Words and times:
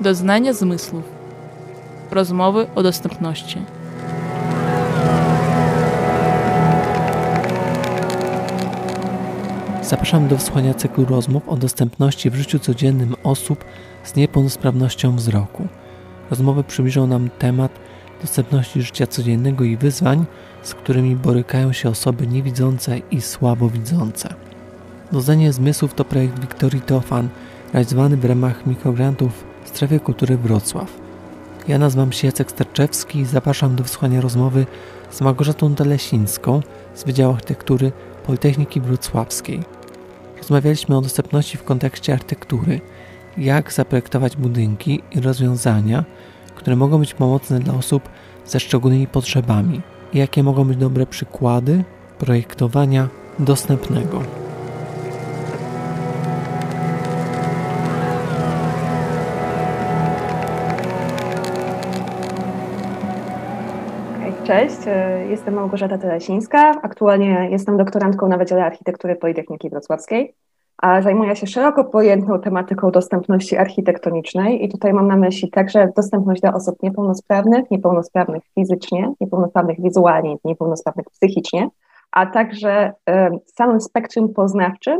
Doznania 0.00 0.52
zmysłów. 0.52 1.02
Rozmowy 2.10 2.66
o 2.74 2.82
dostępności. 2.82 3.58
Zapraszam 9.82 10.28
do 10.28 10.36
wysłuchania 10.36 10.74
cyklu 10.74 11.04
rozmów 11.04 11.48
o 11.48 11.56
dostępności 11.56 12.30
w 12.30 12.34
życiu 12.34 12.58
codziennym 12.58 13.14
osób 13.22 13.64
z 14.04 14.16
niepełnosprawnością 14.16 15.16
wzroku. 15.16 15.68
Rozmowy 16.30 16.64
przybliżą 16.64 17.06
nam 17.06 17.30
temat 17.38 17.72
dostępności 18.20 18.82
życia 18.82 19.06
codziennego 19.06 19.64
i 19.64 19.76
wyzwań, 19.76 20.24
z 20.62 20.74
którymi 20.74 21.16
borykają 21.16 21.72
się 21.72 21.88
osoby 21.88 22.26
niewidzące 22.26 22.98
i 22.98 23.20
słabowidzące. 23.20 24.34
Doznanie 25.12 25.52
zmysłów 25.52 25.94
to 25.94 26.04
projekt 26.04 26.38
Wiktorii 26.38 26.80
Teofan, 26.80 27.28
realizowany 27.72 28.16
w 28.16 28.24
ramach 28.24 28.66
mikrograntów 28.66 29.47
w 29.68 29.76
Strefie 29.76 30.00
Kultury 30.00 30.36
Wrocław. 30.36 31.00
Ja 31.68 31.78
nazywam 31.78 32.12
się 32.12 32.26
Jacek 32.26 32.50
Starczewski 32.50 33.18
i 33.18 33.24
zapraszam 33.24 33.76
do 33.76 33.82
wysłuchania 33.82 34.20
rozmowy 34.20 34.66
z 35.10 35.20
Małgorzatą 35.20 35.74
Telesińską 35.74 36.60
z 36.94 37.04
Wydziału 37.04 37.34
Architektury 37.34 37.92
Politechniki 38.26 38.80
Wrocławskiej. 38.80 39.62
Rozmawialiśmy 40.38 40.96
o 40.96 41.00
dostępności 41.00 41.58
w 41.58 41.64
kontekście 41.64 42.12
architektury, 42.12 42.80
jak 43.38 43.72
zaprojektować 43.72 44.36
budynki 44.36 45.02
i 45.12 45.20
rozwiązania, 45.20 46.04
które 46.54 46.76
mogą 46.76 46.98
być 46.98 47.14
pomocne 47.14 47.60
dla 47.60 47.74
osób 47.74 48.08
ze 48.46 48.60
szczególnymi 48.60 49.06
potrzebami 49.06 49.80
i 50.12 50.18
jakie 50.18 50.42
mogą 50.42 50.64
być 50.64 50.78
dobre 50.78 51.06
przykłady 51.06 51.84
projektowania 52.18 53.08
dostępnego. 53.38 54.37
Cześć, 64.48 64.78
e, 64.86 65.26
jestem 65.30 65.54
Małgorzata 65.54 65.98
Telesińska. 65.98 66.70
Aktualnie 66.82 67.48
jestem 67.50 67.76
doktorantką 67.76 68.28
na 68.28 68.38
Wydziale 68.38 68.64
Architektury 68.64 69.16
Politechniki 69.16 69.70
Wrocławskiej, 69.70 70.34
a 70.78 71.02
zajmuję 71.02 71.36
się 71.36 71.46
szeroko 71.46 71.84
pojętą 71.84 72.40
tematyką 72.40 72.90
dostępności 72.90 73.56
architektonicznej 73.56 74.64
i 74.64 74.68
tutaj 74.68 74.92
mam 74.92 75.06
na 75.06 75.16
myśli 75.16 75.50
także 75.50 75.88
dostępność 75.96 76.40
dla 76.40 76.54
osób 76.54 76.82
niepełnosprawnych, 76.82 77.70
niepełnosprawnych 77.70 78.42
fizycznie, 78.54 79.12
niepełnosprawnych 79.20 79.82
wizualnie, 79.82 80.36
niepełnosprawnych 80.44 81.06
psychicznie, 81.10 81.68
a 82.10 82.26
także 82.26 82.92
samym 83.56 83.80
spektrum 83.80 84.34
poznawczym 84.34 84.98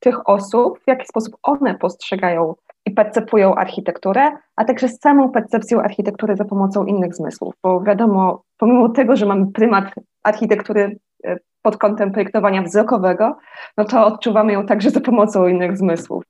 tych 0.00 0.28
osób, 0.28 0.78
w 0.78 0.86
jaki 0.86 1.06
sposób 1.06 1.36
one 1.42 1.74
postrzegają 1.74 2.54
i 2.86 2.90
percepują 2.90 3.54
architekturę, 3.54 4.30
a 4.56 4.64
także 4.64 4.88
samą 4.88 5.30
percepcją 5.30 5.80
architektury 5.80 6.36
za 6.36 6.44
pomocą 6.44 6.84
innych 6.84 7.14
zmysłów. 7.14 7.54
Bo 7.62 7.80
wiadomo, 7.80 8.42
pomimo 8.60 8.88
tego, 8.88 9.16
że 9.16 9.26
mamy 9.26 9.52
prymat 9.52 9.84
architektury 10.22 10.98
e, 11.24 11.36
pod 11.62 11.76
kątem 11.76 12.12
projektowania 12.12 12.62
wzrokowego, 12.62 13.36
no 13.76 13.84
to 13.84 14.06
odczuwamy 14.06 14.52
ją 14.52 14.66
także 14.66 14.90
za 14.90 15.00
pomocą 15.00 15.48
innych 15.48 15.76
zmysłów. 15.76 16.24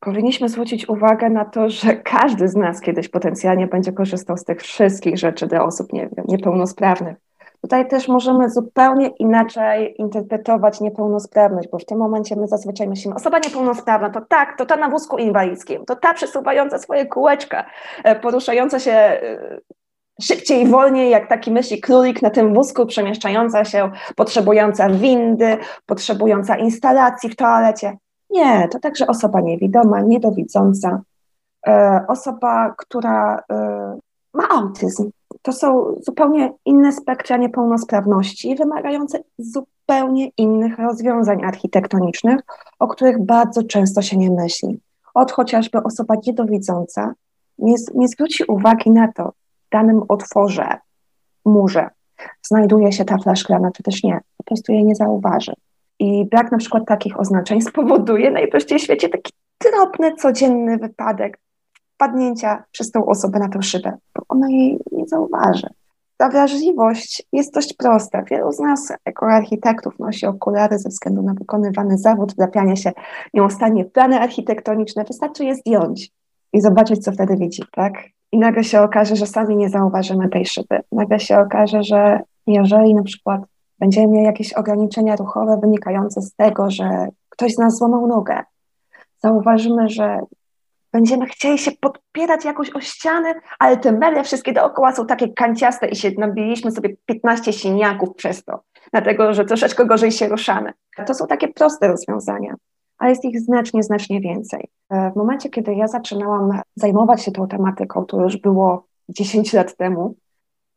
Powinniśmy 0.00 0.48
zwrócić 0.48 0.88
uwagę 0.88 1.30
na 1.30 1.44
to, 1.44 1.70
że 1.70 1.96
każdy 1.96 2.48
z 2.48 2.56
nas 2.56 2.80
kiedyś 2.80 3.08
potencjalnie 3.08 3.66
będzie 3.66 3.92
korzystał 3.92 4.36
z 4.36 4.44
tych 4.44 4.62
wszystkich 4.62 5.18
rzeczy 5.18 5.46
dla 5.46 5.64
osób 5.64 5.92
nie 5.92 6.08
niepełnosprawnych. 6.28 7.16
Tutaj 7.62 7.88
też 7.88 8.08
możemy 8.08 8.50
zupełnie 8.50 9.08
inaczej 9.08 9.94
interpretować 9.98 10.80
niepełnosprawność, 10.80 11.68
bo 11.68 11.78
w 11.78 11.84
tym 11.84 11.98
momencie 11.98 12.36
my 12.36 12.46
zazwyczaj 12.46 12.88
myślimy, 12.88 13.14
osoba 13.16 13.38
niepełnosprawna 13.38 14.10
to 14.10 14.20
tak, 14.20 14.58
to 14.58 14.66
ta 14.66 14.76
na 14.76 14.88
wózku 14.88 15.18
inwalidzkim, 15.18 15.84
to 15.84 15.96
ta 15.96 16.14
przesuwająca 16.14 16.78
swoje 16.78 17.06
kółeczka, 17.06 17.64
e, 18.04 18.20
poruszająca 18.20 18.78
się 18.78 18.92
e, 18.92 19.58
szybciej 20.20 20.66
wolniej, 20.66 21.10
jak 21.10 21.28
taki 21.28 21.50
myśli 21.50 21.80
królik 21.80 22.22
na 22.22 22.30
tym 22.30 22.54
wózku, 22.54 22.86
przemieszczająca 22.86 23.64
się, 23.64 23.90
potrzebująca 24.16 24.90
windy, 24.90 25.58
potrzebująca 25.86 26.56
instalacji 26.56 27.30
w 27.30 27.36
toalecie. 27.36 27.96
Nie, 28.30 28.68
to 28.68 28.78
także 28.78 29.06
osoba 29.06 29.40
niewidoma, 29.40 30.00
niedowidząca, 30.00 31.00
e, 31.66 32.04
osoba, 32.08 32.74
która 32.78 33.42
ma 34.34 34.48
autyzm, 34.48 35.10
to 35.42 35.52
są 35.52 35.96
zupełnie 36.00 36.52
inne 36.64 36.92
spektra 36.92 37.36
niepełnosprawności, 37.36 38.56
wymagające 38.56 39.18
zupełnie 39.38 40.28
innych 40.36 40.78
rozwiązań 40.78 41.44
architektonicznych, 41.44 42.40
o 42.78 42.88
których 42.88 43.24
bardzo 43.24 43.62
często 43.62 44.02
się 44.02 44.16
nie 44.16 44.30
myśli. 44.30 44.80
Od 45.14 45.32
chociażby 45.32 45.82
osoba 45.82 46.14
niedowidząca 46.26 47.14
nie, 47.58 47.74
nie 47.94 48.08
zwróci 48.08 48.44
uwagi 48.44 48.90
na 48.90 49.12
to, 49.12 49.32
danym 49.72 50.02
otworze, 50.08 50.68
murze, 51.44 51.90
znajduje 52.42 52.92
się 52.92 53.04
tafla 53.04 53.36
szklana, 53.36 53.70
czy 53.76 53.82
też 53.82 54.02
nie, 54.02 54.20
po 54.36 54.44
prostu 54.44 54.72
jej 54.72 54.84
nie 54.84 54.94
zauważy. 54.94 55.52
I 55.98 56.26
brak 56.26 56.52
na 56.52 56.58
przykład 56.58 56.86
takich 56.86 57.20
oznaczeń 57.20 57.60
spowoduje 57.62 58.30
najprościej 58.30 58.78
w 58.78 58.82
świecie 58.82 59.08
taki 59.08 59.32
drobny, 59.64 60.14
codzienny 60.14 60.78
wypadek, 60.78 61.38
wpadnięcia 61.94 62.64
przez 62.72 62.90
tą 62.90 63.06
osobę 63.06 63.38
na 63.38 63.48
tę 63.48 63.62
szybę, 63.62 63.92
bo 64.16 64.22
ona 64.28 64.48
jej 64.48 64.78
nie 64.92 65.06
zauważy. 65.06 65.66
Ta 66.16 66.28
wrażliwość 66.28 67.22
jest 67.32 67.54
dość 67.54 67.74
prosta. 67.74 68.22
Wielu 68.22 68.52
z 68.52 68.58
nas, 68.58 68.92
jako 69.06 69.26
architektów, 69.26 69.98
nosi 69.98 70.26
okulary 70.26 70.78
ze 70.78 70.88
względu 70.88 71.22
na 71.22 71.34
wykonywany 71.34 71.98
zawód, 71.98 72.32
wdrapianie 72.32 72.76
się 72.76 72.92
nieustannie 73.34 73.84
w 73.84 73.92
plany 73.92 74.20
architektoniczne. 74.20 75.04
Wystarczy 75.04 75.44
je 75.44 75.54
zdjąć 75.54 76.10
i 76.52 76.60
zobaczyć, 76.60 77.04
co 77.04 77.12
wtedy 77.12 77.36
widzi, 77.36 77.62
tak? 77.72 77.94
I 78.32 78.38
nagle 78.38 78.64
się 78.64 78.80
okaże, 78.80 79.16
że 79.16 79.26
sami 79.26 79.56
nie 79.56 79.68
zauważymy 79.68 80.28
tej 80.28 80.46
szyby. 80.46 80.80
Nagle 80.92 81.20
się 81.20 81.38
okaże, 81.38 81.82
że 81.82 82.20
jeżeli 82.46 82.94
na 82.94 83.02
przykład 83.02 83.40
będziemy 83.78 84.06
mieli 84.06 84.24
jakieś 84.24 84.52
ograniczenia 84.52 85.16
ruchowe 85.16 85.58
wynikające 85.62 86.22
z 86.22 86.34
tego, 86.34 86.70
że 86.70 87.08
ktoś 87.28 87.54
z 87.54 87.58
nas 87.58 87.76
złamał 87.76 88.06
nogę, 88.06 88.42
zauważymy, 89.22 89.88
że 89.88 90.20
będziemy 90.92 91.26
chcieli 91.26 91.58
się 91.58 91.70
podpierać 91.80 92.44
jakoś 92.44 92.70
o 92.70 92.80
ścianę, 92.80 93.34
ale 93.58 93.76
te 93.76 93.92
meble 93.92 94.24
wszystkie 94.24 94.52
dookoła 94.52 94.92
są 94.92 95.06
takie 95.06 95.28
kanciaste 95.28 95.88
i 95.88 95.96
się 95.96 96.10
nabiliśmy 96.18 96.70
sobie 96.70 96.96
15 97.06 97.52
siniaków 97.52 98.14
przez 98.14 98.44
to, 98.44 98.62
dlatego 98.92 99.34
że 99.34 99.44
troszeczkę 99.44 99.86
gorzej 99.86 100.12
się 100.12 100.28
ruszamy. 100.28 100.72
To 101.06 101.14
są 101.14 101.26
takie 101.26 101.48
proste 101.48 101.88
rozwiązania, 101.88 102.54
ale 102.98 103.10
jest 103.10 103.24
ich 103.24 103.40
znacznie, 103.40 103.82
znacznie 103.82 104.20
więcej. 104.20 104.68
E, 104.90 105.10
w 105.10 105.16
momencie, 105.16 105.50
kiedy 105.50 105.74
ja 105.74 105.88
zaczynałam 105.88 106.60
zajmować 106.76 107.22
się 107.22 107.32
tą 107.32 107.48
tematyką, 107.48 108.04
to 108.04 108.22
już 108.22 108.36
było 108.36 108.86
10 109.08 109.52
lat 109.52 109.76
temu, 109.76 110.14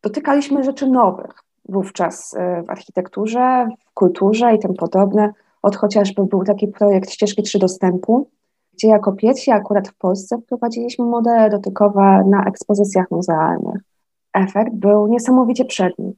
dotykaliśmy 0.03 0.63
rzeczy 0.63 0.87
nowych 0.87 1.31
wówczas 1.69 2.33
e, 2.33 2.63
w 2.63 2.69
architekturze, 2.69 3.67
w 3.85 3.93
kulturze 3.93 4.55
i 4.55 4.59
tym 4.59 4.73
podobne. 4.73 5.33
Od 5.61 5.75
chociażby 5.75 6.25
był 6.25 6.43
taki 6.43 6.67
projekt 6.67 7.11
ścieżki 7.11 7.43
trzy 7.43 7.59
dostępu, 7.59 8.29
gdzie 8.73 8.87
jako 8.87 9.11
pierwsi 9.11 9.51
akurat 9.51 9.87
w 9.87 9.97
Polsce 9.97 10.37
wprowadziliśmy 10.37 11.05
modele 11.05 11.49
dotykowe 11.49 12.23
na 12.29 12.43
ekspozycjach 12.45 13.11
muzealnych. 13.11 13.81
Efekt 14.33 14.73
był 14.73 15.07
niesamowicie 15.07 15.65
przedni. 15.65 16.13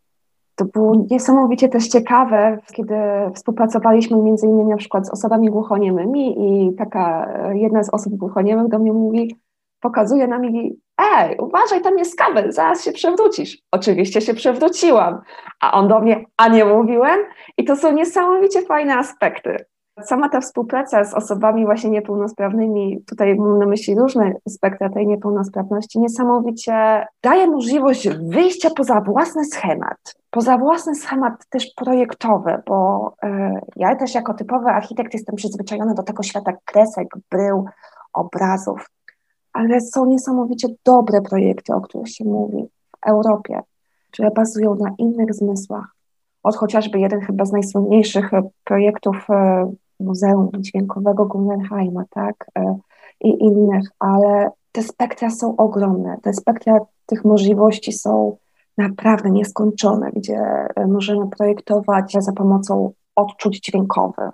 To 0.55 0.65
było 0.65 1.05
niesamowicie 1.11 1.69
też 1.69 1.87
ciekawe, 1.87 2.57
kiedy 2.73 2.95
współpracowaliśmy 3.35 4.17
między 4.17 4.47
innymi 4.47 4.69
na 4.69 4.77
przykład 4.77 5.07
z 5.07 5.09
osobami 5.09 5.49
głuchoniemymi 5.49 6.35
i 6.39 6.75
taka 6.75 7.33
jedna 7.53 7.83
z 7.83 7.93
osób 7.93 8.15
głuchoniemych 8.15 8.67
do 8.67 8.79
mnie 8.79 8.93
mówi, 8.93 9.35
pokazuje 9.79 10.27
na 10.27 10.39
mnie, 10.39 10.69
ej, 10.97 11.37
uważaj, 11.37 11.81
tam 11.81 11.97
jest 11.97 12.17
kabel, 12.17 12.51
zaraz 12.51 12.83
się 12.83 12.91
przewrócisz. 12.91 13.57
Oczywiście 13.71 14.21
się 14.21 14.33
przewróciłam, 14.33 15.21
a 15.61 15.71
on 15.71 15.87
do 15.87 15.99
mnie, 15.99 16.25
a 16.37 16.47
nie 16.47 16.65
mówiłem? 16.65 17.19
I 17.57 17.63
to 17.63 17.75
są 17.75 17.93
niesamowicie 17.93 18.61
fajne 18.61 18.97
aspekty. 18.97 19.57
Sama 20.01 20.29
ta 20.29 20.41
współpraca 20.41 21.03
z 21.03 21.13
osobami 21.13 21.65
właśnie 21.65 21.89
niepełnosprawnymi, 21.89 23.03
tutaj 23.09 23.35
mam 23.35 23.59
na 23.59 23.65
myśli 23.65 23.95
różne 23.95 24.33
spektra 24.49 24.89
tej 24.89 25.07
niepełnosprawności, 25.07 25.99
niesamowicie 25.99 27.05
daje 27.23 27.47
możliwość 27.47 28.09
wyjścia 28.09 28.69
poza 28.77 29.01
własny 29.01 29.45
schemat, 29.45 30.15
poza 30.33 30.57
własny 30.57 30.95
schemat 30.95 31.45
też 31.49 31.73
projektowy, 31.75 32.61
bo 32.67 33.07
y, 33.23 33.29
ja 33.75 33.95
też 33.95 34.15
jako 34.15 34.33
typowy 34.33 34.69
architekt 34.69 35.13
jestem 35.13 35.35
przyzwyczajona 35.35 35.93
do 35.93 36.03
tego 36.03 36.23
świata 36.23 36.53
kresek, 36.65 37.07
brył, 37.31 37.65
obrazów, 38.13 38.89
ale 39.53 39.81
są 39.81 40.05
niesamowicie 40.05 40.67
dobre 40.85 41.21
projekty, 41.21 41.73
o 41.73 41.81
których 41.81 42.09
się 42.09 42.25
mówi 42.25 42.63
w 42.63 43.07
Europie, 43.07 43.59
które 44.11 44.31
bazują 44.31 44.75
na 44.75 44.91
innych 44.97 45.33
zmysłach. 45.33 45.85
Od 46.43 46.55
chociażby 46.55 46.99
jeden 46.99 47.21
chyba 47.21 47.45
z 47.45 47.51
najsłynniejszych 47.51 48.31
projektów 48.63 49.29
e, 49.29 49.71
Muzeum 49.99 50.49
Dźwiękowego 50.59 51.25
Guggenheima, 51.25 52.03
tak, 52.09 52.45
e, 52.57 52.77
i 53.21 53.43
innych, 53.43 53.89
ale 53.99 54.51
te 54.71 54.83
spektra 54.83 55.29
są 55.29 55.55
ogromne, 55.55 56.17
te 56.21 56.33
spektra 56.33 56.79
tych 57.05 57.25
możliwości 57.25 57.91
są 57.91 58.37
naprawdę 58.77 59.29
nieskończone, 59.29 60.11
gdzie 60.11 60.37
e, 60.75 60.87
możemy 60.87 61.29
projektować 61.29 62.15
za 62.19 62.31
pomocą 62.31 62.93
odczuć 63.15 63.59
dźwiękowych, 63.59 64.33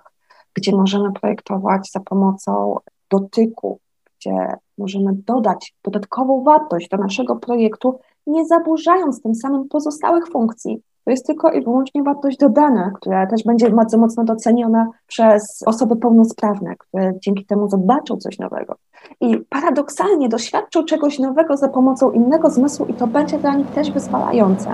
gdzie 0.54 0.76
możemy 0.76 1.12
projektować 1.12 1.90
za 1.90 2.00
pomocą 2.00 2.76
dotyku 3.10 3.80
gdzie 4.20 4.54
możemy 4.78 5.12
dodać 5.12 5.74
dodatkową 5.84 6.44
wartość 6.44 6.88
do 6.88 6.96
naszego 6.96 7.36
projektu, 7.36 8.00
nie 8.26 8.46
zaburzając 8.46 9.22
tym 9.22 9.34
samym 9.34 9.68
pozostałych 9.68 10.28
funkcji. 10.28 10.82
To 11.10 11.12
jest 11.12 11.26
tylko 11.26 11.52
i 11.52 11.64
wyłącznie 11.64 12.02
wartość 12.02 12.36
dodana, 12.38 12.90
która 12.94 13.26
też 13.26 13.44
będzie 13.44 13.70
bardzo 13.70 13.98
mocno 13.98 14.24
doceniona 14.24 14.86
przez 15.06 15.62
osoby 15.66 15.96
pełnosprawne, 15.96 16.76
które 16.76 17.12
dzięki 17.20 17.46
temu 17.46 17.68
zobaczą 17.68 18.16
coś 18.16 18.38
nowego. 18.38 18.74
I 19.20 19.38
paradoksalnie 19.38 20.28
doświadczą 20.28 20.84
czegoś 20.84 21.18
nowego 21.18 21.56
za 21.56 21.68
pomocą 21.68 22.10
innego 22.10 22.50
zmysłu, 22.50 22.86
i 22.86 22.94
to 22.94 23.06
będzie 23.06 23.38
dla 23.38 23.54
nich 23.54 23.66
też 23.66 23.90
wyzwalające. 23.90 24.70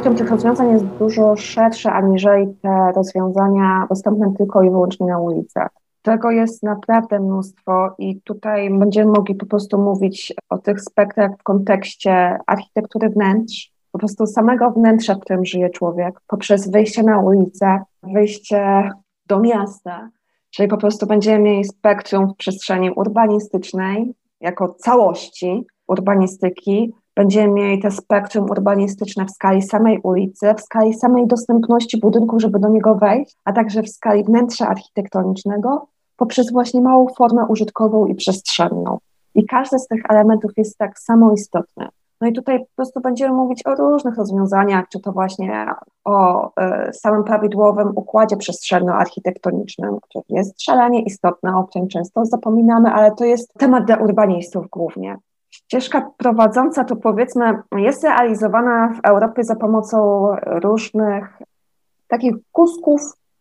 Spektrum 0.00 0.18
tych 0.18 0.30
rozwiązań 0.30 0.72
jest 0.72 0.84
dużo 0.84 1.36
szersze 1.36 1.92
aniżeli 1.92 2.46
te 2.62 2.92
rozwiązania 2.96 3.86
dostępne 3.88 4.32
tylko 4.38 4.62
i 4.62 4.70
wyłącznie 4.70 5.06
na 5.06 5.18
ulicach. 5.18 5.68
Tego 6.02 6.30
jest 6.30 6.62
naprawdę 6.62 7.20
mnóstwo 7.20 7.94
i 7.98 8.20
tutaj 8.20 8.70
będziemy 8.70 9.12
mogli 9.12 9.34
po 9.34 9.46
prostu 9.46 9.78
mówić 9.78 10.34
o 10.48 10.58
tych 10.58 10.80
spektrach 10.80 11.30
w 11.38 11.42
kontekście 11.42 12.38
architektury 12.46 13.08
wnętrz, 13.08 13.72
po 13.92 13.98
prostu 13.98 14.26
samego 14.26 14.70
wnętrza, 14.70 15.14
w 15.14 15.20
którym 15.20 15.44
żyje 15.44 15.70
człowiek, 15.70 16.20
poprzez 16.26 16.70
wyjście 16.70 17.02
na 17.02 17.18
ulicę, 17.18 17.80
wyjście 18.02 18.90
do 19.26 19.40
miasta, 19.40 20.08
czyli 20.50 20.68
po 20.68 20.76
prostu 20.76 21.06
będziemy 21.06 21.38
mieli 21.38 21.64
spektrum 21.64 22.28
w 22.28 22.36
przestrzeni 22.36 22.90
urbanistycznej 22.90 24.14
jako 24.40 24.68
całości 24.68 25.66
urbanistyki, 25.88 26.94
Będziemy 27.16 27.48
mieli 27.52 27.82
te 27.82 27.90
spektrum 27.90 28.50
urbanistyczne 28.50 29.26
w 29.26 29.30
skali 29.30 29.62
samej 29.62 30.00
ulicy, 30.02 30.54
w 30.54 30.60
skali 30.60 30.94
samej 30.94 31.26
dostępności 31.26 32.00
budynku, 32.00 32.40
żeby 32.40 32.58
do 32.58 32.68
niego 32.68 32.94
wejść, 32.94 33.36
a 33.44 33.52
także 33.52 33.82
w 33.82 33.88
skali 33.88 34.24
wnętrza 34.24 34.68
architektonicznego 34.68 35.86
poprzez 36.16 36.52
właśnie 36.52 36.80
małą 36.80 37.06
formę 37.18 37.46
użytkową 37.48 38.06
i 38.06 38.14
przestrzenną. 38.14 38.98
I 39.34 39.46
każdy 39.46 39.78
z 39.78 39.86
tych 39.86 40.02
elementów 40.08 40.52
jest 40.56 40.78
tak 40.78 40.98
samo 40.98 41.32
istotny. 41.32 41.88
No 42.20 42.28
i 42.28 42.32
tutaj 42.32 42.58
po 42.58 42.66
prostu 42.76 43.00
będziemy 43.00 43.34
mówić 43.34 43.66
o 43.66 43.74
różnych 43.74 44.16
rozwiązaniach, 44.16 44.88
czy 44.88 45.00
to 45.00 45.12
właśnie 45.12 45.66
o 46.04 46.46
y, 46.48 46.92
samym 46.92 47.24
prawidłowym 47.24 47.92
układzie 47.96 48.36
przestrzenno-architektonicznym, 48.36 49.98
który 50.02 50.24
jest 50.28 50.62
szalenie 50.62 51.02
istotny, 51.02 51.56
o 51.56 51.64
którym 51.64 51.88
często 51.88 52.24
zapominamy, 52.24 52.90
ale 52.90 53.14
to 53.14 53.24
jest 53.24 53.54
temat 53.54 53.84
dla 53.84 53.96
urbanistów 53.96 54.66
głównie. 54.70 55.16
Ścieżka 55.70 56.10
prowadząca 56.16 56.84
to 56.84 56.96
powiedzmy 56.96 57.62
jest 57.76 58.04
realizowana 58.04 58.88
w 58.88 59.06
Europie 59.06 59.44
za 59.44 59.56
pomocą 59.56 60.26
różnych 60.46 61.38
takich 62.08 62.34
kusków 62.52 63.00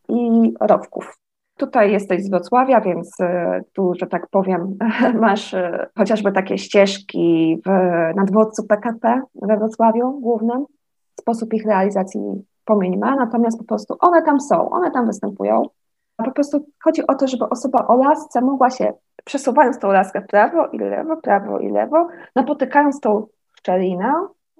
i 0.10 0.54
rowków. 0.62 1.18
Tutaj 1.58 1.92
jesteś 1.92 2.24
z 2.24 2.30
Wrocławia, 2.30 2.82
więc 2.82 3.22
e, 3.22 3.62
tu, 3.74 3.94
że 4.00 4.08
tak 4.08 4.28
powiem, 4.28 4.78
masz 5.22 5.54
e, 5.54 5.88
chociażby 5.98 6.32
takie 6.32 6.58
ścieżki 6.58 7.58
w, 7.66 7.70
na 8.16 8.26
dworcu 8.26 8.64
PKP 8.64 9.22
we 9.42 9.58
Wrocławiu 9.58 10.20
głównym. 10.20 10.66
Sposób 11.20 11.54
ich 11.54 11.66
realizacji 11.66 12.22
pomieńmy, 12.66 13.16
natomiast 13.16 13.58
po 13.58 13.64
prostu 13.64 13.96
one 14.00 14.22
tam 14.22 14.40
są, 14.40 14.70
one 14.70 14.92
tam 14.92 15.06
występują. 15.06 15.64
Po 16.18 16.32
prostu 16.32 16.66
chodzi 16.84 17.08
o 17.08 17.16
to, 17.16 17.28
żeby 17.28 17.50
osoba 17.50 17.88
o 17.88 17.96
lasce 17.96 18.42
mogła 18.42 18.70
się 18.70 18.94
przesuwając 19.30 19.80
tą 19.80 19.92
laskę 19.92 20.22
w 20.22 20.28
prawo 20.28 20.68
i 20.68 20.80
lewo, 20.80 21.18
prawo 21.18 21.60
i 21.60 21.72
lewo, 21.72 22.08
napotykając 22.36 23.00
tą 23.00 23.28
szczelinę, 23.58 24.14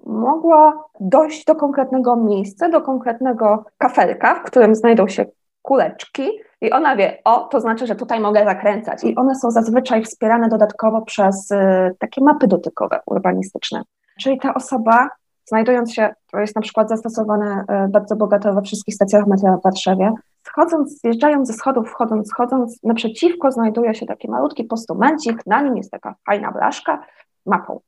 mogła 0.06 0.84
dojść 1.00 1.44
do 1.44 1.54
konkretnego 1.54 2.16
miejsca, 2.16 2.68
do 2.68 2.80
konkretnego 2.80 3.64
kafelka, 3.78 4.34
w 4.34 4.42
którym 4.42 4.74
znajdą 4.74 5.08
się 5.08 5.24
kuleczki 5.62 6.30
i 6.60 6.70
ona 6.70 6.96
wie, 6.96 7.18
o, 7.24 7.40
to 7.40 7.60
znaczy, 7.60 7.86
że 7.86 7.94
tutaj 7.94 8.20
mogę 8.20 8.44
zakręcać. 8.44 9.04
I 9.04 9.16
one 9.16 9.34
są 9.34 9.50
zazwyczaj 9.50 10.04
wspierane 10.04 10.48
dodatkowo 10.48 11.02
przez 11.02 11.50
y, 11.50 11.56
takie 11.98 12.24
mapy 12.24 12.46
dotykowe 12.46 13.00
urbanistyczne. 13.06 13.82
Czyli 14.20 14.38
ta 14.38 14.54
osoba, 14.54 15.08
znajdując 15.48 15.94
się, 15.94 16.14
to 16.32 16.38
jest 16.38 16.56
na 16.56 16.62
przykład 16.62 16.88
zastosowane 16.88 17.64
y, 17.86 17.88
bardzo 17.88 18.16
bogato 18.16 18.52
we 18.52 18.62
wszystkich 18.62 18.94
stacjach 18.94 19.26
metra 19.26 19.56
w 19.56 19.62
Warszawie, 19.62 20.14
Schodząc, 20.42 21.00
zjeżdżając 21.00 21.48
ze 21.48 21.54
schodów, 21.54 21.90
wchodząc, 21.90 22.28
schodząc, 22.28 22.82
naprzeciwko 22.82 23.52
znajduje 23.52 23.94
się 23.94 24.06
taki 24.06 24.30
malutki 24.30 24.64
postumencik, 24.64 25.46
na 25.46 25.62
nim 25.62 25.76
jest 25.76 25.90
taka 25.90 26.14
fajna 26.26 26.52
blaszka 26.52 27.06
mapą 27.46 27.80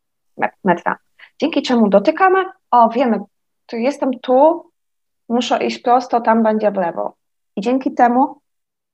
metra. 0.64 0.96
Dzięki 1.40 1.62
czemu 1.62 1.88
dotykamy, 1.88 2.44
o 2.70 2.88
wiemy, 2.88 3.20
tu 3.66 3.76
jestem 3.76 4.10
tu, 4.22 4.70
muszę 5.28 5.64
iść 5.64 5.78
prosto, 5.78 6.20
tam 6.20 6.42
będzie 6.42 6.70
w 6.70 6.76
lewo. 6.76 7.16
I 7.56 7.60
dzięki 7.60 7.94
temu 7.94 8.40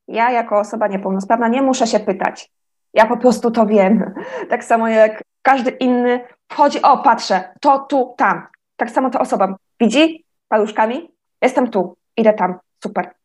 ja 0.08 0.30
jako 0.30 0.58
osoba 0.58 0.86
niepełnosprawna 0.88 1.48
nie 1.48 1.62
muszę 1.62 1.86
się 1.86 2.00
pytać. 2.00 2.50
Ja 2.94 3.06
po 3.06 3.16
prostu 3.16 3.50
to 3.50 3.66
wiem. 3.66 4.14
Tak 4.50 4.64
samo 4.64 4.88
jak 4.88 5.22
każdy 5.42 5.70
inny 5.70 6.20
wchodzi, 6.52 6.82
o 6.82 6.98
patrzę, 6.98 7.54
to 7.60 7.78
tu, 7.78 8.14
tam. 8.16 8.46
Tak 8.76 8.90
samo 8.90 9.10
ta 9.10 9.20
osoba 9.20 9.56
widzi 9.80 10.24
paluszkami, 10.48 11.10
jestem 11.42 11.70
tu, 11.70 11.96
idę 12.16 12.32
tam, 12.32 12.58
super 12.82 13.17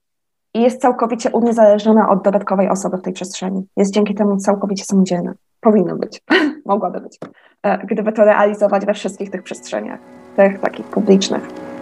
i 0.54 0.62
jest 0.62 0.82
całkowicie 0.82 1.30
uniezależniona 1.32 2.10
od 2.10 2.24
dodatkowej 2.24 2.70
osoby 2.70 2.98
w 2.98 3.02
tej 3.02 3.14
przestrzeni. 3.14 3.68
Jest 3.78 3.94
dzięki 3.94 4.16
temu 4.16 4.38
całkowicie 4.38 4.84
samodzielna. 4.86 5.34
Powinno 5.62 5.96
być, 5.96 6.22
mogłaby 6.66 7.02
być, 7.02 7.20
e, 7.64 7.86
gdyby 7.86 8.12
to 8.12 8.26
realizować 8.26 8.86
we 8.86 8.94
wszystkich 8.94 9.30
tych 9.30 9.44
przestrzeniach, 9.44 10.00
tych 10.36 10.60
takich 10.60 10.86
publicznych. 10.86 11.73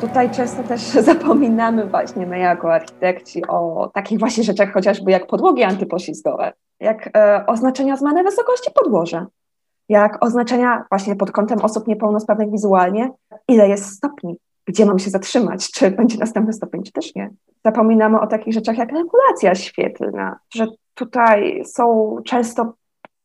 Tutaj 0.00 0.30
często 0.30 0.62
też 0.62 0.80
zapominamy 1.10 1.86
właśnie 1.86 2.26
my 2.26 2.38
jako 2.38 2.74
architekci 2.74 3.46
o 3.46 3.90
takich 3.94 4.18
właśnie 4.18 4.44
rzeczach 4.44 4.72
chociażby 4.72 5.10
jak 5.10 5.26
podłogi 5.26 5.62
antypoślizgowe, 5.62 6.52
jak 6.80 7.10
e, 7.16 7.46
oznaczenia 7.46 7.96
zmiany 7.96 8.24
wysokości 8.24 8.70
podłoża, 8.74 9.26
jak 9.88 10.24
oznaczenia 10.24 10.84
właśnie 10.90 11.16
pod 11.16 11.30
kątem 11.30 11.58
osób 11.58 11.86
niepełnosprawnych 11.86 12.50
wizualnie, 12.50 13.10
ile 13.48 13.68
jest 13.68 13.86
stopni, 13.86 14.36
gdzie 14.66 14.86
mam 14.86 14.98
się 14.98 15.10
zatrzymać, 15.10 15.70
czy 15.70 15.90
będzie 15.90 16.18
następny 16.18 16.52
stopień, 16.52 16.82
czy 16.82 16.92
też 16.92 17.14
nie. 17.14 17.30
Zapominamy 17.64 18.20
o 18.20 18.26
takich 18.26 18.54
rzeczach 18.54 18.78
jak 18.78 18.92
regulacja 18.92 19.54
świetlna, 19.54 20.38
że 20.54 20.66
tutaj 20.94 21.62
są 21.64 22.16
często 22.24 22.72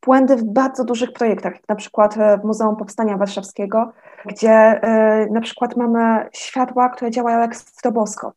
błędy 0.06 0.36
w 0.36 0.44
bardzo 0.44 0.84
dużych 0.84 1.14
projektach, 1.14 1.54
jak 1.54 1.70
na 1.70 1.76
przykład 1.76 2.18
e, 2.18 2.38
w 2.38 2.44
Muzeum 2.44 2.76
Powstania 2.76 3.18
Warszawskiego, 3.18 3.92
gdzie 4.26 4.52
e, 4.52 5.26
na 5.32 5.42
przykład 5.42 5.78
mamy 5.78 6.30
światła, 6.34 6.90
które 6.90 7.12
działają 7.12 7.40
jak 7.40 7.56
stroboskop. 7.56 8.34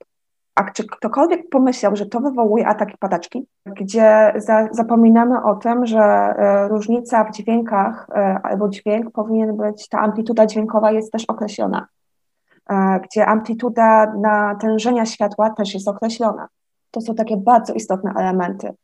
A 0.55 0.71
czy 0.71 0.87
ktokolwiek 0.87 1.49
pomyślał, 1.51 1.97
że 1.97 2.07
to 2.07 2.21
wywołuje 2.21 2.67
ataki 2.67 2.97
padaczki, 2.99 3.47
gdzie 3.67 4.33
za, 4.37 4.69
zapominamy 4.71 5.43
o 5.43 5.55
tym, 5.55 5.87
że 5.87 5.99
e, 5.99 6.69
różnica 6.69 7.25
w 7.25 7.31
dźwiękach 7.31 8.07
albo 8.43 8.69
dźwięk 8.69 9.11
powinien 9.11 9.57
być, 9.57 9.89
ta 9.89 9.99
amplituda 9.99 10.47
dźwiękowa 10.47 10.93
jest 10.93 11.13
też 11.13 11.25
określona, 11.25 11.87
gdzie 13.05 13.27
amplituda 13.27 14.13
natężenia 14.13 15.07
światła 15.07 15.51
też 15.51 15.75
jest 15.75 15.89
określona. 15.89 16.49
To 16.91 17.01
są 17.01 17.15
takie 17.15 17.37
bardzo 17.37 17.73
istotne 17.73 18.13
elementy. 18.17 18.75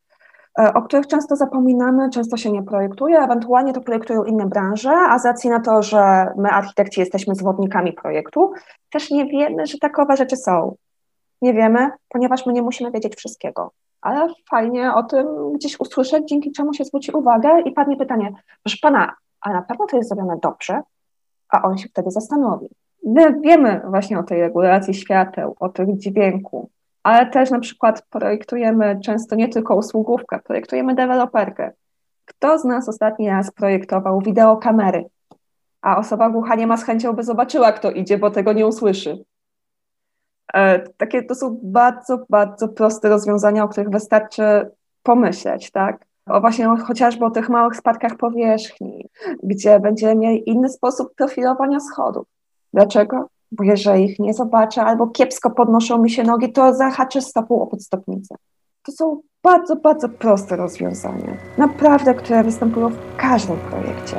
E, 0.58 0.74
o 0.74 0.82
których 0.82 1.06
często 1.06 1.36
zapominamy, 1.36 2.10
często 2.10 2.36
się 2.36 2.52
nie 2.52 2.62
projektuje, 2.62 3.18
ewentualnie 3.18 3.72
to 3.72 3.80
projektują 3.80 4.24
inne 4.24 4.46
branże, 4.46 4.90
a 4.90 5.18
z 5.18 5.24
racji 5.24 5.50
na 5.50 5.60
to, 5.60 5.82
że 5.82 6.32
my 6.36 6.48
architekci 6.50 7.00
jesteśmy 7.00 7.34
zwodnikami 7.34 7.92
projektu, 7.92 8.52
też 8.90 9.10
nie 9.10 9.26
wiemy, 9.26 9.66
że 9.66 9.78
takowe 9.78 10.16
rzeczy 10.16 10.36
są. 10.36 10.76
Nie 11.42 11.54
wiemy, 11.54 11.90
ponieważ 12.08 12.46
my 12.46 12.52
nie 12.52 12.62
musimy 12.62 12.90
wiedzieć 12.90 13.14
wszystkiego. 13.16 13.70
Ale 14.00 14.28
fajnie 14.50 14.94
o 14.94 15.02
tym 15.02 15.52
gdzieś 15.54 15.80
usłyszeć, 15.80 16.28
dzięki 16.28 16.52
czemu 16.52 16.74
się 16.74 16.84
zwróci 16.84 17.12
uwagę 17.12 17.60
i 17.60 17.72
padnie 17.72 17.96
pytanie, 17.96 18.32
proszę 18.62 18.78
pana, 18.82 19.14
a 19.40 19.52
na 19.52 19.62
pewno 19.62 19.86
to 19.86 19.96
jest 19.96 20.08
zrobione 20.08 20.38
dobrze? 20.42 20.82
A 21.48 21.62
on 21.62 21.78
się 21.78 21.88
wtedy 21.88 22.10
zastanowi. 22.10 22.68
My 23.06 23.40
wiemy 23.40 23.80
właśnie 23.88 24.18
o 24.18 24.22
tej 24.22 24.40
regulacji 24.40 24.94
świateł, 24.94 25.56
o 25.60 25.68
tych 25.68 25.98
dźwięku, 25.98 26.70
ale 27.04 27.26
też 27.26 27.50
na 27.50 27.60
przykład 27.60 28.02
projektujemy 28.10 29.00
często 29.04 29.36
nie 29.36 29.48
tylko 29.48 29.76
usługówkę, 29.76 30.40
projektujemy 30.44 30.94
deweloperkę. 30.94 31.72
Kto 32.24 32.58
z 32.58 32.64
nas 32.64 32.88
ostatni 32.88 33.28
raz 33.28 33.50
projektował 33.50 34.20
wideokamery, 34.20 35.04
a 35.82 35.96
osoba 35.96 36.30
głucha 36.30 36.54
nie 36.54 36.66
ma 36.66 36.76
z 36.76 36.84
chęcią, 36.84 37.12
by 37.12 37.22
zobaczyła, 37.22 37.72
kto 37.72 37.90
idzie, 37.90 38.18
bo 38.18 38.30
tego 38.30 38.52
nie 38.52 38.66
usłyszy. 38.66 39.24
E, 40.54 40.78
takie 40.78 41.22
to 41.22 41.34
są 41.34 41.60
bardzo, 41.62 42.26
bardzo 42.30 42.68
proste 42.68 43.08
rozwiązania, 43.08 43.64
o 43.64 43.68
których 43.68 43.90
wystarczy 43.90 44.70
pomyśleć, 45.02 45.70
tak? 45.70 46.06
o 46.26 46.40
właśnie 46.40 46.68
chociażby 46.86 47.24
o 47.24 47.30
tych 47.30 47.48
małych 47.48 47.76
spadkach 47.76 48.16
powierzchni, 48.16 49.08
gdzie 49.42 49.80
będziemy 49.80 50.14
mieli 50.14 50.50
inny 50.50 50.68
sposób 50.68 51.14
profilowania 51.14 51.80
schodów. 51.80 52.26
Dlaczego? 52.72 53.28
Bo 53.56 53.64
jeżeli 53.64 54.04
ich 54.04 54.18
nie 54.18 54.34
zobaczę 54.34 54.82
albo 54.82 55.06
kiepsko 55.06 55.50
podnoszą 55.50 56.02
mi 56.02 56.10
się 56.10 56.22
nogi, 56.22 56.52
to 56.52 56.74
zahaczę 56.74 57.20
stopą 57.20 57.62
o 57.62 57.66
podstopnicę. 57.66 58.34
To 58.82 58.92
są 58.92 59.20
bardzo, 59.42 59.76
bardzo 59.76 60.08
proste 60.08 60.56
rozwiązania. 60.56 61.36
Naprawdę, 61.58 62.14
które 62.14 62.44
występują 62.44 62.88
w 62.88 63.16
każdym 63.16 63.56
projekcie. 63.56 64.16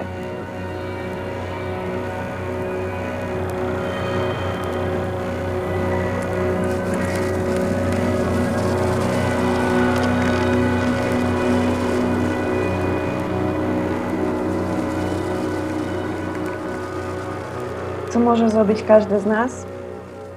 Co 18.15 18.19
może 18.19 18.49
zrobić 18.49 18.83
każdy 18.83 19.19
z 19.19 19.25
nas? 19.25 19.65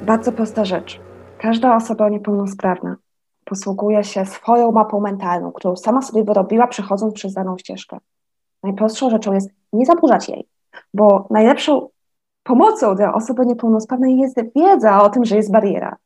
Bardzo 0.03 0.33
prosta 0.33 0.65
rzecz. 0.65 1.01
Każda 1.39 1.77
osoba 1.77 2.09
niepełnosprawna 2.09 2.97
posługuje 3.45 4.05
się 4.05 4.27
swoją 4.27 4.73
mapą 4.73 5.01
mentalną, 5.01 5.53
którą 5.53 5.77
sama 5.77 6.03
sobie 6.03 6.25
wyrobiła, 6.25 6.67
przechodząc 6.67 7.15
przez 7.15 7.35
daną 7.35 7.59
ścieżkę. 7.59 7.99
Najprostszą 8.63 9.11
rzeczą 9.11 9.33
jest 9.33 9.51
nie 9.73 9.87
zaburzać 9.87 10.29
jej, 10.29 10.49
bo 10.95 11.27
najlepszą 11.31 11.89
pomocą 12.43 12.95
dla 12.95 13.15
osoby 13.15 13.47
niepełnosprawnej 13.47 14.19
jest 14.19 14.37
wiedza 14.57 15.03
o 15.03 15.11
tym, 15.11 15.25
że 15.25 15.37
jest 15.37 15.53
bariera. 15.53 15.97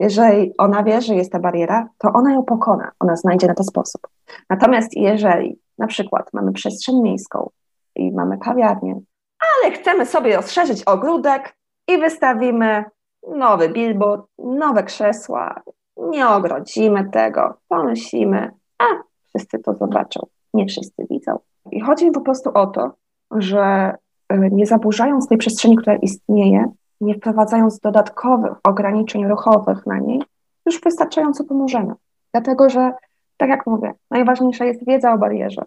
Jeżeli 0.00 0.56
ona 0.58 0.82
wie, 0.82 1.00
że 1.00 1.14
jest 1.14 1.32
ta 1.32 1.38
bariera, 1.38 1.88
to 1.98 2.12
ona 2.12 2.32
ją 2.32 2.42
pokona, 2.42 2.90
ona 3.00 3.16
znajdzie 3.16 3.46
na 3.46 3.54
to 3.54 3.64
sposób. 3.64 4.08
Natomiast 4.50 4.96
jeżeli 4.96 5.58
na 5.78 5.86
przykład 5.86 6.32
mamy 6.32 6.52
przestrzeń 6.52 7.02
miejską 7.02 7.50
i 7.96 8.12
mamy 8.12 8.38
kawiarnię, 8.38 9.00
ale 9.42 9.72
chcemy 9.72 10.06
sobie 10.06 10.36
rozszerzyć 10.36 10.82
ogródek 10.84 11.56
i 11.88 11.98
wystawimy 11.98 12.84
nowy 13.28 13.68
billboard, 13.68 14.26
nowe 14.38 14.82
krzesła, 14.82 15.62
nie 15.96 16.28
ogrodzimy 16.28 17.10
tego, 17.10 17.54
pomyślimy, 17.68 18.50
a 18.78 18.84
wszyscy 19.28 19.58
to 19.58 19.74
zobaczą. 19.74 20.26
Nie 20.54 20.66
wszyscy 20.66 21.06
widzą. 21.10 21.38
I 21.70 21.80
chodzi 21.80 22.04
mi 22.04 22.12
po 22.12 22.20
prostu 22.20 22.50
o 22.54 22.66
to, 22.66 22.90
że 23.30 23.94
e, 24.28 24.50
nie 24.50 24.66
zaburzając 24.66 25.28
tej 25.28 25.38
przestrzeni, 25.38 25.76
która 25.76 25.96
istnieje, 25.96 26.64
nie 27.00 27.14
wprowadzając 27.14 27.78
dodatkowych 27.78 28.52
ograniczeń 28.64 29.26
ruchowych 29.28 29.86
na 29.86 29.98
niej, 29.98 30.22
już 30.66 30.80
wystarczająco 30.80 31.44
pomożemy. 31.44 31.94
Dlatego, 32.32 32.70
że 32.70 32.92
tak 33.36 33.48
jak 33.48 33.66
mówię, 33.66 33.94
najważniejsza 34.10 34.64
jest 34.64 34.86
wiedza 34.86 35.12
o 35.12 35.18
barierze. 35.18 35.62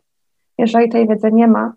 Jeżeli 0.58 0.90
tej 0.90 1.08
wiedzy 1.08 1.32
nie 1.32 1.48
ma, 1.48 1.74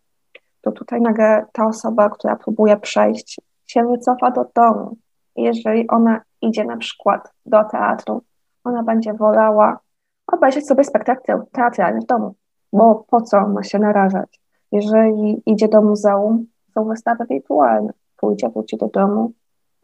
to 0.61 0.73
tutaj 0.73 1.01
nagle 1.01 1.47
ta 1.53 1.67
osoba, 1.67 2.11
która 2.11 2.37
próbuje 2.37 2.77
przejść, 2.77 3.41
się 3.67 3.85
wycofa 3.85 4.31
do 4.31 4.45
domu. 4.55 4.97
Jeżeli 5.37 5.89
ona 5.89 6.21
idzie 6.43 6.65
na 6.65 6.77
przykład 6.77 7.33
do 7.47 7.65
teatru, 7.65 8.23
ona 8.65 8.83
będzie 8.83 9.15
wolała 9.15 9.79
obejrzeć 10.27 10.67
sobie 10.67 10.85
spektakl 10.85 11.33
teatralny 11.53 12.01
w 12.01 12.07
domu, 12.07 12.35
bo 12.73 13.05
po 13.11 13.21
co 13.21 13.49
ma 13.49 13.63
się 13.63 13.79
narażać? 13.79 14.41
Jeżeli 14.73 15.43
idzie 15.47 15.69
do 15.69 15.83
muzeum, 15.83 16.47
są 16.75 16.85
wystawy 16.85 17.25
wirtualne. 17.31 17.93
Pójdzie, 18.17 18.49
wróci 18.49 18.77
do 18.77 18.89
domu, 18.89 19.33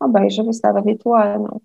obejrzy 0.01 0.43
wystawę 0.43 0.83
wirtualną. 0.83 1.61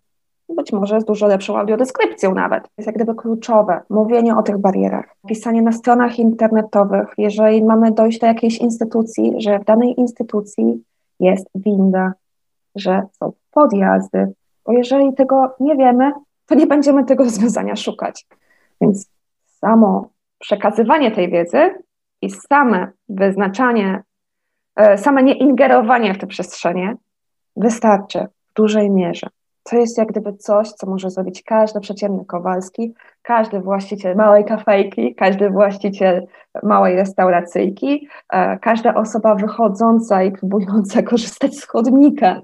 Być 0.50 0.72
może 0.72 1.02
z 1.02 1.06
dużo 1.06 1.28
lepszą 1.28 1.58
audiodeskrypcją 1.58 2.34
nawet. 2.34 2.64
Jest 2.78 2.88
jak 2.88 2.96
gdyby 2.96 3.16
kluczowe 3.16 3.82
mówienie 3.90 4.38
o 4.38 4.44
tych 4.44 4.58
barierach. 4.58 5.16
Pisanie 5.28 5.62
na 5.62 5.72
stronach 5.72 6.20
internetowych, 6.20 7.14
jeżeli 7.18 7.64
mamy 7.64 7.92
dojść 7.92 8.20
do 8.20 8.28
jakiejś 8.28 8.58
instytucji, 8.58 9.34
że 9.38 9.60
w 9.60 9.66
danej 9.66 10.00
instytucji 10.00 10.84
jest 11.20 11.50
winda, 11.56 12.14
że 12.76 13.02
są 13.12 13.32
podjazdy, 13.52 14.34
bo 14.66 14.72
jeżeli 14.74 15.14
tego 15.14 15.56
nie 15.60 15.76
wiemy, 15.76 16.12
to 16.46 16.56
nie 16.56 16.68
będziemy 16.68 17.06
tego 17.06 17.24
rozwiązania 17.24 17.76
szukać. 17.76 18.28
Więc 18.82 19.10
samo 19.46 20.10
przekazywanie 20.40 21.12
tej 21.12 21.30
wiedzy 21.30 21.74
i 22.22 22.30
same 22.30 22.92
wyznaczanie, 23.10 24.04
e, 24.76 24.98
same 24.98 25.24
nieingerowanie 25.24 26.14
w 26.14 26.18
te 26.18 26.28
przestrzenie 26.28 26.96
wystarczy 27.56 28.28
w 28.50 28.54
dużej 28.54 28.90
mierze. 28.90 29.28
To 29.70 29.76
jest 29.76 29.98
jak 29.98 30.08
gdyby 30.08 30.34
coś, 30.34 30.72
co 30.72 30.88
może 30.88 31.10
zrobić 31.10 31.44
każdy 31.44 31.80
przeciętny 31.80 32.26
Kowalski, 32.26 32.94
każdy 33.22 33.60
właściciel 33.60 34.16
małej 34.16 34.46
kafejki, 34.46 35.16
każdy 35.16 35.50
właściciel 35.50 36.28
małej 36.64 36.96
restauracyjki, 36.96 38.08
e, 38.34 38.60
każda 38.60 38.94
osoba 38.94 39.36
wychodząca 39.36 40.24
i 40.24 40.32
próbująca 40.32 41.04
korzystać 41.12 41.56
z 41.56 41.66
chodnika 41.68 42.42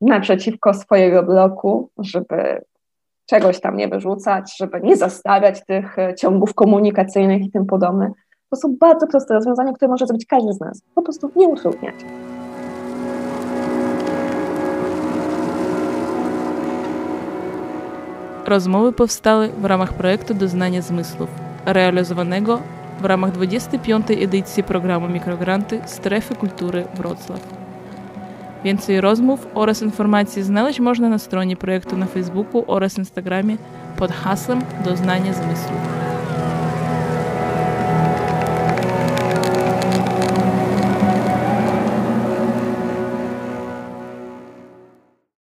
naprzeciwko 0.00 0.74
swojego 0.74 1.22
bloku, 1.22 1.90
żeby 1.98 2.64
czegoś 3.26 3.60
tam 3.60 3.76
nie 3.76 3.88
wyrzucać, 3.88 4.56
żeby 4.56 4.80
nie 4.80 4.96
zastawiać 4.96 5.64
tych 5.64 5.98
e, 5.98 6.14
ciągów 6.14 6.54
komunikacyjnych 6.54 7.42
i 7.42 7.50
tym 7.50 7.66
podobne. 7.66 8.12
To 8.50 8.56
są 8.56 8.76
bardzo 8.80 9.06
proste 9.06 9.34
rozwiązania, 9.34 9.72
które 9.72 9.88
może 9.88 10.06
zrobić 10.06 10.26
każdy 10.26 10.52
z 10.52 10.60
nas. 10.60 10.82
Po 10.94 11.02
prostu 11.02 11.30
nie 11.36 11.48
utrudniać. 11.48 11.94
Rozmowy 18.48 18.92
powstały 18.92 19.48
w 19.48 19.64
ramach 19.64 19.92
projektu 19.92 20.34
Doznania 20.34 20.82
Zmysłów, 20.82 21.28
realizowanego 21.66 22.62
w 23.00 23.04
ramach 23.04 23.32
25. 23.32 24.06
edycji 24.10 24.62
programu 24.62 25.08
Mikrogranty 25.08 25.80
Strefy 25.86 26.34
Kultury 26.34 26.84
Wrocław. 26.94 27.40
Więcej 28.64 29.00
rozmów 29.00 29.46
oraz 29.54 29.82
informacji 29.82 30.42
znaleźć 30.42 30.80
można 30.80 31.08
na 31.08 31.18
stronie 31.18 31.56
projektu 31.56 31.96
na 31.96 32.06
Facebooku 32.06 32.64
oraz 32.66 32.98
Instagramie 32.98 33.56
pod 33.96 34.12
hasłem 34.12 34.62
Doznanie 34.84 35.34
Zmysłów. 35.34 35.97